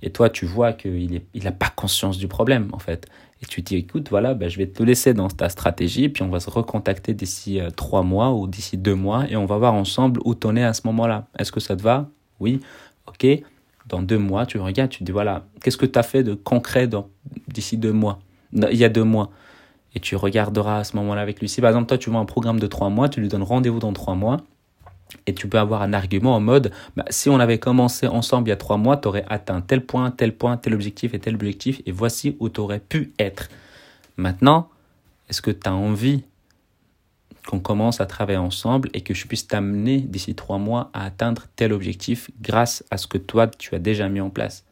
Et 0.00 0.08
toi, 0.08 0.30
tu 0.30 0.46
vois 0.46 0.72
qu'il 0.72 1.12
n'a 1.12 1.20
il 1.34 1.52
pas 1.52 1.68
conscience 1.68 2.16
du 2.16 2.26
problème, 2.26 2.70
en 2.72 2.78
fait. 2.78 3.06
Et 3.42 3.46
tu 3.46 3.60
dis, 3.60 3.76
écoute, 3.76 4.08
voilà, 4.08 4.32
bah, 4.32 4.48
je 4.48 4.56
vais 4.56 4.66
te 4.66 4.82
laisser 4.82 5.12
dans 5.12 5.28
ta 5.28 5.50
stratégie, 5.50 6.08
puis 6.08 6.22
on 6.22 6.30
va 6.30 6.40
se 6.40 6.48
recontacter 6.48 7.12
d'ici 7.12 7.60
euh, 7.60 7.68
trois 7.68 8.02
mois 8.02 8.32
ou 8.32 8.46
d'ici 8.46 8.78
deux 8.78 8.94
mois, 8.94 9.28
et 9.28 9.36
on 9.36 9.44
va 9.44 9.58
voir 9.58 9.74
ensemble 9.74 10.22
où 10.24 10.34
tu 10.34 10.46
en 10.46 10.56
es 10.56 10.64
à 10.64 10.72
ce 10.72 10.80
moment-là. 10.86 11.26
Est-ce 11.38 11.52
que 11.52 11.60
ça 11.60 11.76
te 11.76 11.82
va? 11.82 12.08
Oui, 12.40 12.60
ok. 13.06 13.26
Dans 13.86 14.00
deux 14.00 14.18
mois, 14.18 14.46
tu 14.46 14.58
regardes, 14.58 14.88
tu 14.88 15.00
te 15.00 15.04
dis, 15.04 15.12
voilà, 15.12 15.44
qu'est-ce 15.62 15.76
que 15.76 15.84
tu 15.84 15.98
as 15.98 16.02
fait 16.02 16.22
de 16.22 16.32
concret 16.32 16.88
d'ici 17.46 17.76
deux 17.76 17.92
mois? 17.92 18.20
Il 18.54 18.78
y 18.78 18.84
a 18.84 18.88
deux 18.88 19.04
mois 19.04 19.30
et 19.96 20.00
tu 20.00 20.14
regarderas 20.14 20.80
à 20.80 20.84
ce 20.84 20.94
moment-là 20.96 21.22
avec 21.22 21.40
lui. 21.40 21.48
Si 21.48 21.62
par 21.62 21.70
exemple, 21.70 21.86
toi, 21.86 21.96
tu 21.96 22.10
vois 22.10 22.20
un 22.20 22.26
programme 22.26 22.60
de 22.60 22.66
trois 22.66 22.90
mois, 22.90 23.08
tu 23.08 23.20
lui 23.22 23.28
donnes 23.28 23.42
rendez-vous 23.42 23.78
dans 23.78 23.94
trois 23.94 24.14
mois, 24.14 24.42
et 25.26 25.34
tu 25.34 25.48
peux 25.48 25.58
avoir 25.58 25.80
un 25.80 25.94
argument 25.94 26.36
en 26.36 26.40
mode, 26.40 26.70
bah, 26.96 27.06
si 27.08 27.30
on 27.30 27.40
avait 27.40 27.58
commencé 27.58 28.06
ensemble 28.06 28.48
il 28.48 28.50
y 28.50 28.52
a 28.52 28.56
trois 28.56 28.76
mois, 28.76 28.98
tu 28.98 29.08
aurais 29.08 29.24
atteint 29.28 29.62
tel 29.62 29.86
point, 29.86 30.10
tel 30.10 30.36
point, 30.36 30.58
tel 30.58 30.74
objectif 30.74 31.14
et 31.14 31.18
tel 31.18 31.34
objectif, 31.34 31.80
et 31.86 31.92
voici 31.92 32.36
où 32.40 32.50
tu 32.50 32.60
aurais 32.60 32.78
pu 32.78 33.14
être. 33.18 33.48
Maintenant, 34.18 34.68
est-ce 35.30 35.40
que 35.40 35.50
tu 35.50 35.66
as 35.66 35.74
envie 35.74 36.24
qu'on 37.46 37.60
commence 37.60 38.02
à 38.02 38.06
travailler 38.06 38.38
ensemble 38.38 38.90
et 38.92 39.00
que 39.00 39.14
je 39.14 39.26
puisse 39.26 39.46
t'amener 39.46 40.00
d'ici 40.00 40.34
trois 40.34 40.58
mois 40.58 40.90
à 40.92 41.06
atteindre 41.06 41.46
tel 41.56 41.72
objectif 41.72 42.30
grâce 42.42 42.84
à 42.90 42.98
ce 42.98 43.06
que 43.06 43.16
toi, 43.16 43.46
tu 43.46 43.74
as 43.74 43.78
déjà 43.78 44.10
mis 44.10 44.20
en 44.20 44.28
place? 44.28 44.65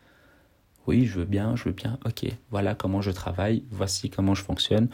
Oui, 0.86 1.06
je 1.06 1.20
veux 1.20 1.24
bien, 1.24 1.56
je 1.56 1.64
veux 1.64 1.72
bien, 1.72 1.98
ok, 2.04 2.30
voilà 2.50 2.74
comment 2.74 3.00
je 3.00 3.10
travaille, 3.10 3.64
voici 3.70 4.10
comment 4.10 4.34
je 4.34 4.42
fonctionne. 4.42 4.88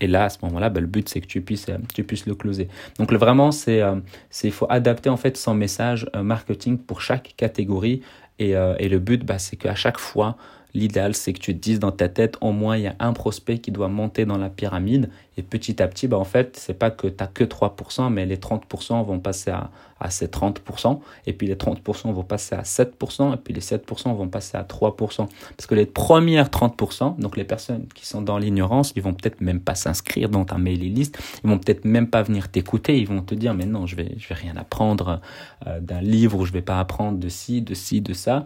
Et 0.00 0.06
là, 0.06 0.24
à 0.24 0.28
ce 0.28 0.38
moment-là, 0.42 0.68
bah, 0.68 0.80
le 0.80 0.86
but, 0.86 1.08
c'est 1.08 1.20
que 1.22 1.26
tu 1.26 1.40
puisses, 1.40 1.68
euh, 1.70 1.78
tu 1.94 2.04
puisses 2.04 2.26
le 2.26 2.34
closer. 2.34 2.68
Donc, 2.98 3.12
vraiment, 3.14 3.50
c'est, 3.50 3.80
euh, 3.80 3.96
c'est, 4.28 4.48
il 4.48 4.52
faut 4.52 4.66
adapter 4.68 5.08
en 5.08 5.16
fait 5.16 5.38
son 5.38 5.54
message 5.54 6.06
euh, 6.14 6.22
marketing 6.22 6.76
pour 6.76 7.00
chaque 7.00 7.34
catégorie. 7.36 8.02
Et, 8.38 8.50
et 8.50 8.90
le 8.90 8.98
but, 8.98 9.24
bah, 9.24 9.38
c'est 9.38 9.56
qu'à 9.56 9.74
chaque 9.74 9.96
fois, 9.96 10.36
L'idéal, 10.76 11.14
c'est 11.14 11.32
que 11.32 11.38
tu 11.38 11.54
te 11.54 11.58
dises 11.58 11.78
dans 11.78 11.90
ta 11.90 12.10
tête, 12.10 12.36
au 12.42 12.52
moins, 12.52 12.76
il 12.76 12.82
y 12.82 12.86
a 12.86 12.96
un 12.98 13.14
prospect 13.14 13.58
qui 13.60 13.70
doit 13.70 13.88
monter 13.88 14.26
dans 14.26 14.36
la 14.36 14.50
pyramide. 14.50 15.08
Et 15.36 15.42
petit 15.42 15.82
à 15.82 15.88
petit, 15.88 16.08
bah, 16.08 16.18
en 16.18 16.24
fait, 16.24 16.56
c'est 16.56 16.78
pas 16.78 16.90
que 16.90 17.06
tu 17.06 17.16
n'as 17.20 17.26
que 17.26 17.44
3%, 17.44 18.10
mais 18.10 18.26
les 18.26 18.36
30% 18.36 19.04
vont 19.04 19.18
passer 19.18 19.50
à, 19.50 19.70
à 20.00 20.10
ces 20.10 20.26
30%. 20.26 21.00
Et 21.26 21.32
puis 21.32 21.46
les 21.46 21.54
30% 21.54 22.12
vont 22.12 22.22
passer 22.22 22.54
à 22.54 22.62
7%. 22.62 23.34
Et 23.34 23.36
puis 23.36 23.54
les 23.54 23.60
7% 23.60 24.14
vont 24.14 24.28
passer 24.28 24.56
à 24.56 24.62
3%. 24.62 25.28
Parce 25.56 25.66
que 25.66 25.74
les 25.74 25.86
premières 25.86 26.48
30%, 26.48 27.18
donc 27.18 27.36
les 27.36 27.44
personnes 27.44 27.86
qui 27.94 28.06
sont 28.06 28.22
dans 28.22 28.38
l'ignorance, 28.38 28.92
ils 28.96 29.02
vont 29.02 29.14
peut-être 29.14 29.40
même 29.40 29.60
pas 29.60 29.74
s'inscrire 29.74 30.28
dans 30.28 30.44
ta 30.44 30.58
mailing 30.58 30.94
list. 30.94 31.18
Ils 31.44 31.50
vont 31.50 31.58
peut-être 31.58 31.84
même 31.84 32.08
pas 32.08 32.22
venir 32.22 32.48
t'écouter. 32.48 32.98
Ils 32.98 33.08
vont 33.08 33.22
te 33.22 33.34
dire, 33.34 33.54
mais 33.54 33.66
non, 33.66 33.86
je 33.86 33.96
vais, 33.96 34.14
je 34.18 34.28
vais 34.28 34.34
rien 34.34 34.56
apprendre 34.56 35.20
euh, 35.66 35.80
d'un 35.80 36.00
livre 36.00 36.44
je 36.44 36.52
vais 36.52 36.62
pas 36.62 36.78
apprendre 36.78 37.18
de 37.18 37.28
ci, 37.28 37.62
de 37.62 37.74
ci, 37.74 38.00
de 38.00 38.12
ça 38.12 38.44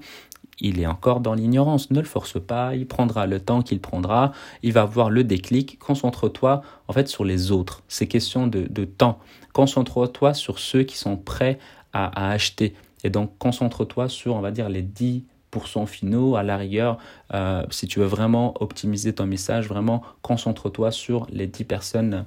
il 0.60 0.80
est 0.80 0.86
encore 0.86 1.20
dans 1.20 1.34
l'ignorance. 1.34 1.90
Ne 1.90 1.98
le 1.98 2.06
force 2.06 2.40
pas, 2.40 2.74
il 2.74 2.86
prendra 2.86 3.26
le 3.26 3.40
temps 3.40 3.62
qu'il 3.62 3.80
prendra, 3.80 4.32
il 4.62 4.72
va 4.72 4.82
avoir 4.82 5.10
le 5.10 5.24
déclic. 5.24 5.78
Concentre-toi 5.78 6.62
en 6.90 6.92
fait 6.92 7.06
sur 7.06 7.24
les 7.24 7.52
autres. 7.52 7.84
C'est 7.86 8.08
question 8.08 8.48
de, 8.48 8.84
temps. 8.84 9.20
Concentre-toi 9.52 10.34
sur 10.34 10.58
ceux 10.58 10.82
qui 10.82 10.98
sont 10.98 11.16
prêts 11.16 11.60
à, 11.92 12.32
acheter. 12.32 12.74
Et 13.04 13.10
donc 13.10 13.38
concentre-toi 13.38 14.08
sur, 14.08 14.34
on 14.34 14.40
va 14.40 14.50
dire, 14.50 14.68
les 14.68 14.82
10% 14.82 15.86
finaux. 15.86 16.34
À 16.34 16.42
la 16.42 16.56
rigueur, 16.56 16.98
euh, 17.32 17.64
si 17.70 17.86
tu 17.86 18.00
veux 18.00 18.06
vraiment 18.06 18.60
optimiser 18.60 19.12
ton 19.14 19.24
message, 19.24 19.68
vraiment 19.68 20.02
concentre-toi 20.22 20.90
sur 20.90 21.28
les 21.30 21.46
10 21.46 21.62
personnes. 21.62 22.24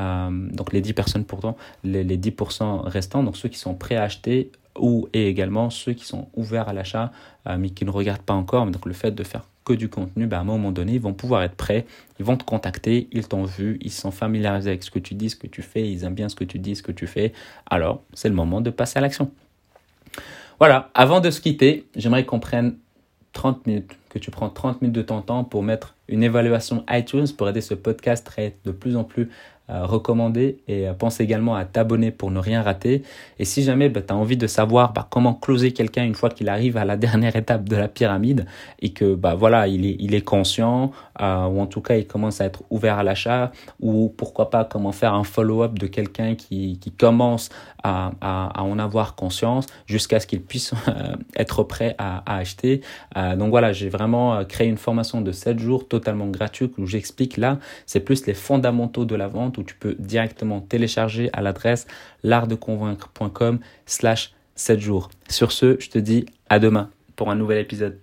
Euh, 0.00 0.48
donc 0.50 0.72
les 0.72 0.80
10 0.80 0.92
personnes 0.92 1.24
pourtant, 1.24 1.56
les, 1.84 2.02
les 2.02 2.18
10% 2.18 2.80
restants, 2.88 3.22
donc 3.22 3.36
ceux 3.36 3.48
qui 3.48 3.58
sont 3.58 3.74
prêts 3.74 3.96
à 3.96 4.02
acheter 4.02 4.50
ou 4.76 5.08
et 5.12 5.28
également 5.28 5.70
ceux 5.70 5.92
qui 5.92 6.04
sont 6.04 6.28
ouverts 6.34 6.68
à 6.68 6.72
l'achat 6.72 7.12
euh, 7.46 7.56
mais 7.58 7.70
qui 7.70 7.84
ne 7.84 7.90
regardent 7.90 8.22
pas 8.22 8.34
encore. 8.34 8.66
Donc 8.66 8.86
le 8.86 8.92
fait 8.92 9.12
de 9.12 9.22
faire 9.22 9.44
du 9.76 9.88
contenu, 9.88 10.26
ben, 10.26 10.38
à 10.38 10.40
un 10.40 10.44
moment 10.44 10.72
donné, 10.72 10.94
ils 10.94 11.00
vont 11.00 11.12
pouvoir 11.12 11.42
être 11.42 11.54
prêts, 11.54 11.86
ils 12.18 12.24
vont 12.24 12.36
te 12.36 12.44
contacter, 12.44 13.08
ils 13.12 13.26
t'ont 13.26 13.44
vu, 13.44 13.78
ils 13.80 13.92
sont 13.92 14.10
familiarisés 14.10 14.70
avec 14.70 14.82
ce 14.82 14.90
que 14.90 14.98
tu 14.98 15.14
dis, 15.14 15.30
ce 15.30 15.36
que 15.36 15.46
tu 15.46 15.62
fais, 15.62 15.90
ils 15.90 16.04
aiment 16.04 16.14
bien 16.14 16.28
ce 16.28 16.34
que 16.34 16.44
tu 16.44 16.58
dis, 16.58 16.76
ce 16.76 16.82
que 16.82 16.92
tu 16.92 17.06
fais. 17.06 17.32
Alors, 17.68 18.02
c'est 18.14 18.28
le 18.28 18.34
moment 18.34 18.60
de 18.60 18.70
passer 18.70 18.98
à 18.98 19.02
l'action. 19.02 19.30
Voilà, 20.58 20.90
avant 20.94 21.20
de 21.20 21.30
se 21.30 21.40
quitter, 21.40 21.86
j'aimerais 21.96 22.24
qu'on 22.24 22.40
prenne 22.40 22.76
30 23.32 23.66
minutes, 23.66 23.96
que 24.08 24.18
tu 24.18 24.30
prends 24.30 24.50
30 24.50 24.82
minutes 24.82 24.96
de 24.96 25.02
ton 25.02 25.22
temps 25.22 25.44
pour 25.44 25.62
mettre 25.62 25.94
une 26.08 26.22
évaluation 26.22 26.84
iTunes 26.90 27.28
pour 27.36 27.48
aider 27.48 27.60
ce 27.60 27.74
podcast 27.74 28.30
à 28.36 28.42
être 28.42 28.58
de 28.64 28.72
plus 28.72 28.96
en 28.96 29.04
plus 29.04 29.30
recommander 29.70 30.58
et 30.68 30.88
euh, 30.88 30.92
pense 30.92 31.20
également 31.20 31.54
à 31.54 31.64
t'abonner 31.64 32.10
pour 32.10 32.30
ne 32.30 32.38
rien 32.38 32.62
rater. 32.62 33.02
Et 33.38 33.44
si 33.44 33.62
jamais 33.62 33.88
bah, 33.88 34.02
tu 34.02 34.12
as 34.12 34.16
envie 34.16 34.36
de 34.36 34.46
savoir 34.46 34.92
bah, 34.92 35.06
comment 35.10 35.34
closer 35.34 35.72
quelqu'un 35.72 36.04
une 36.04 36.14
fois 36.14 36.30
qu'il 36.30 36.48
arrive 36.48 36.76
à 36.76 36.84
la 36.84 36.96
dernière 37.06 37.36
étape 37.36 37.68
de 37.68 37.76
la 37.76 37.88
pyramide 37.88 38.46
et 38.80 38.90
que 38.90 39.14
bah, 39.14 39.34
voilà, 39.34 39.68
il 39.68 39.86
est, 39.86 39.96
il 39.98 40.14
est 40.14 40.24
conscient 40.24 40.90
euh, 41.20 41.46
ou 41.46 41.60
en 41.60 41.66
tout 41.66 41.80
cas 41.80 41.96
il 41.96 42.06
commence 42.06 42.40
à 42.40 42.46
être 42.46 42.62
ouvert 42.70 42.98
à 42.98 43.02
l'achat 43.02 43.52
ou 43.80 44.12
pourquoi 44.16 44.50
pas 44.50 44.64
comment 44.64 44.92
faire 44.92 45.14
un 45.14 45.24
follow-up 45.24 45.78
de 45.78 45.86
quelqu'un 45.86 46.34
qui, 46.34 46.78
qui 46.80 46.90
commence 46.90 47.50
à, 47.82 48.12
à, 48.20 48.62
en 48.62 48.78
avoir 48.78 49.14
conscience 49.14 49.66
jusqu'à 49.86 50.20
ce 50.20 50.26
qu'il 50.26 50.42
puisse 50.42 50.72
euh, 50.88 51.16
être 51.36 51.62
prêt 51.62 51.94
à, 51.98 52.22
à 52.26 52.38
acheter. 52.38 52.80
donc 53.36 53.50
voilà, 53.50 53.72
j'ai 53.72 53.88
vraiment 53.88 54.44
créé 54.44 54.68
une 54.68 54.76
formation 54.76 55.20
de 55.20 55.32
7 55.32 55.58
jours 55.58 55.88
totalement 55.88 56.26
gratuite 56.26 56.72
où 56.78 56.86
j'explique 56.86 57.36
là, 57.36 57.58
c'est 57.86 58.00
plus 58.00 58.26
les 58.26 58.34
fondamentaux 58.34 59.04
de 59.04 59.14
la 59.14 59.28
vente 59.28 59.58
tu 59.62 59.74
peux 59.74 59.96
directement 59.98 60.60
télécharger 60.60 61.30
à 61.32 61.42
l'adresse 61.42 61.86
l'artdeconvaincre.com 62.22 63.60
slash 63.86 64.32
7 64.54 64.80
jours. 64.80 65.10
Sur 65.28 65.52
ce, 65.52 65.76
je 65.80 65.88
te 65.88 65.98
dis 65.98 66.26
à 66.48 66.58
demain 66.58 66.90
pour 67.16 67.30
un 67.30 67.34
nouvel 67.34 67.58
épisode. 67.58 67.98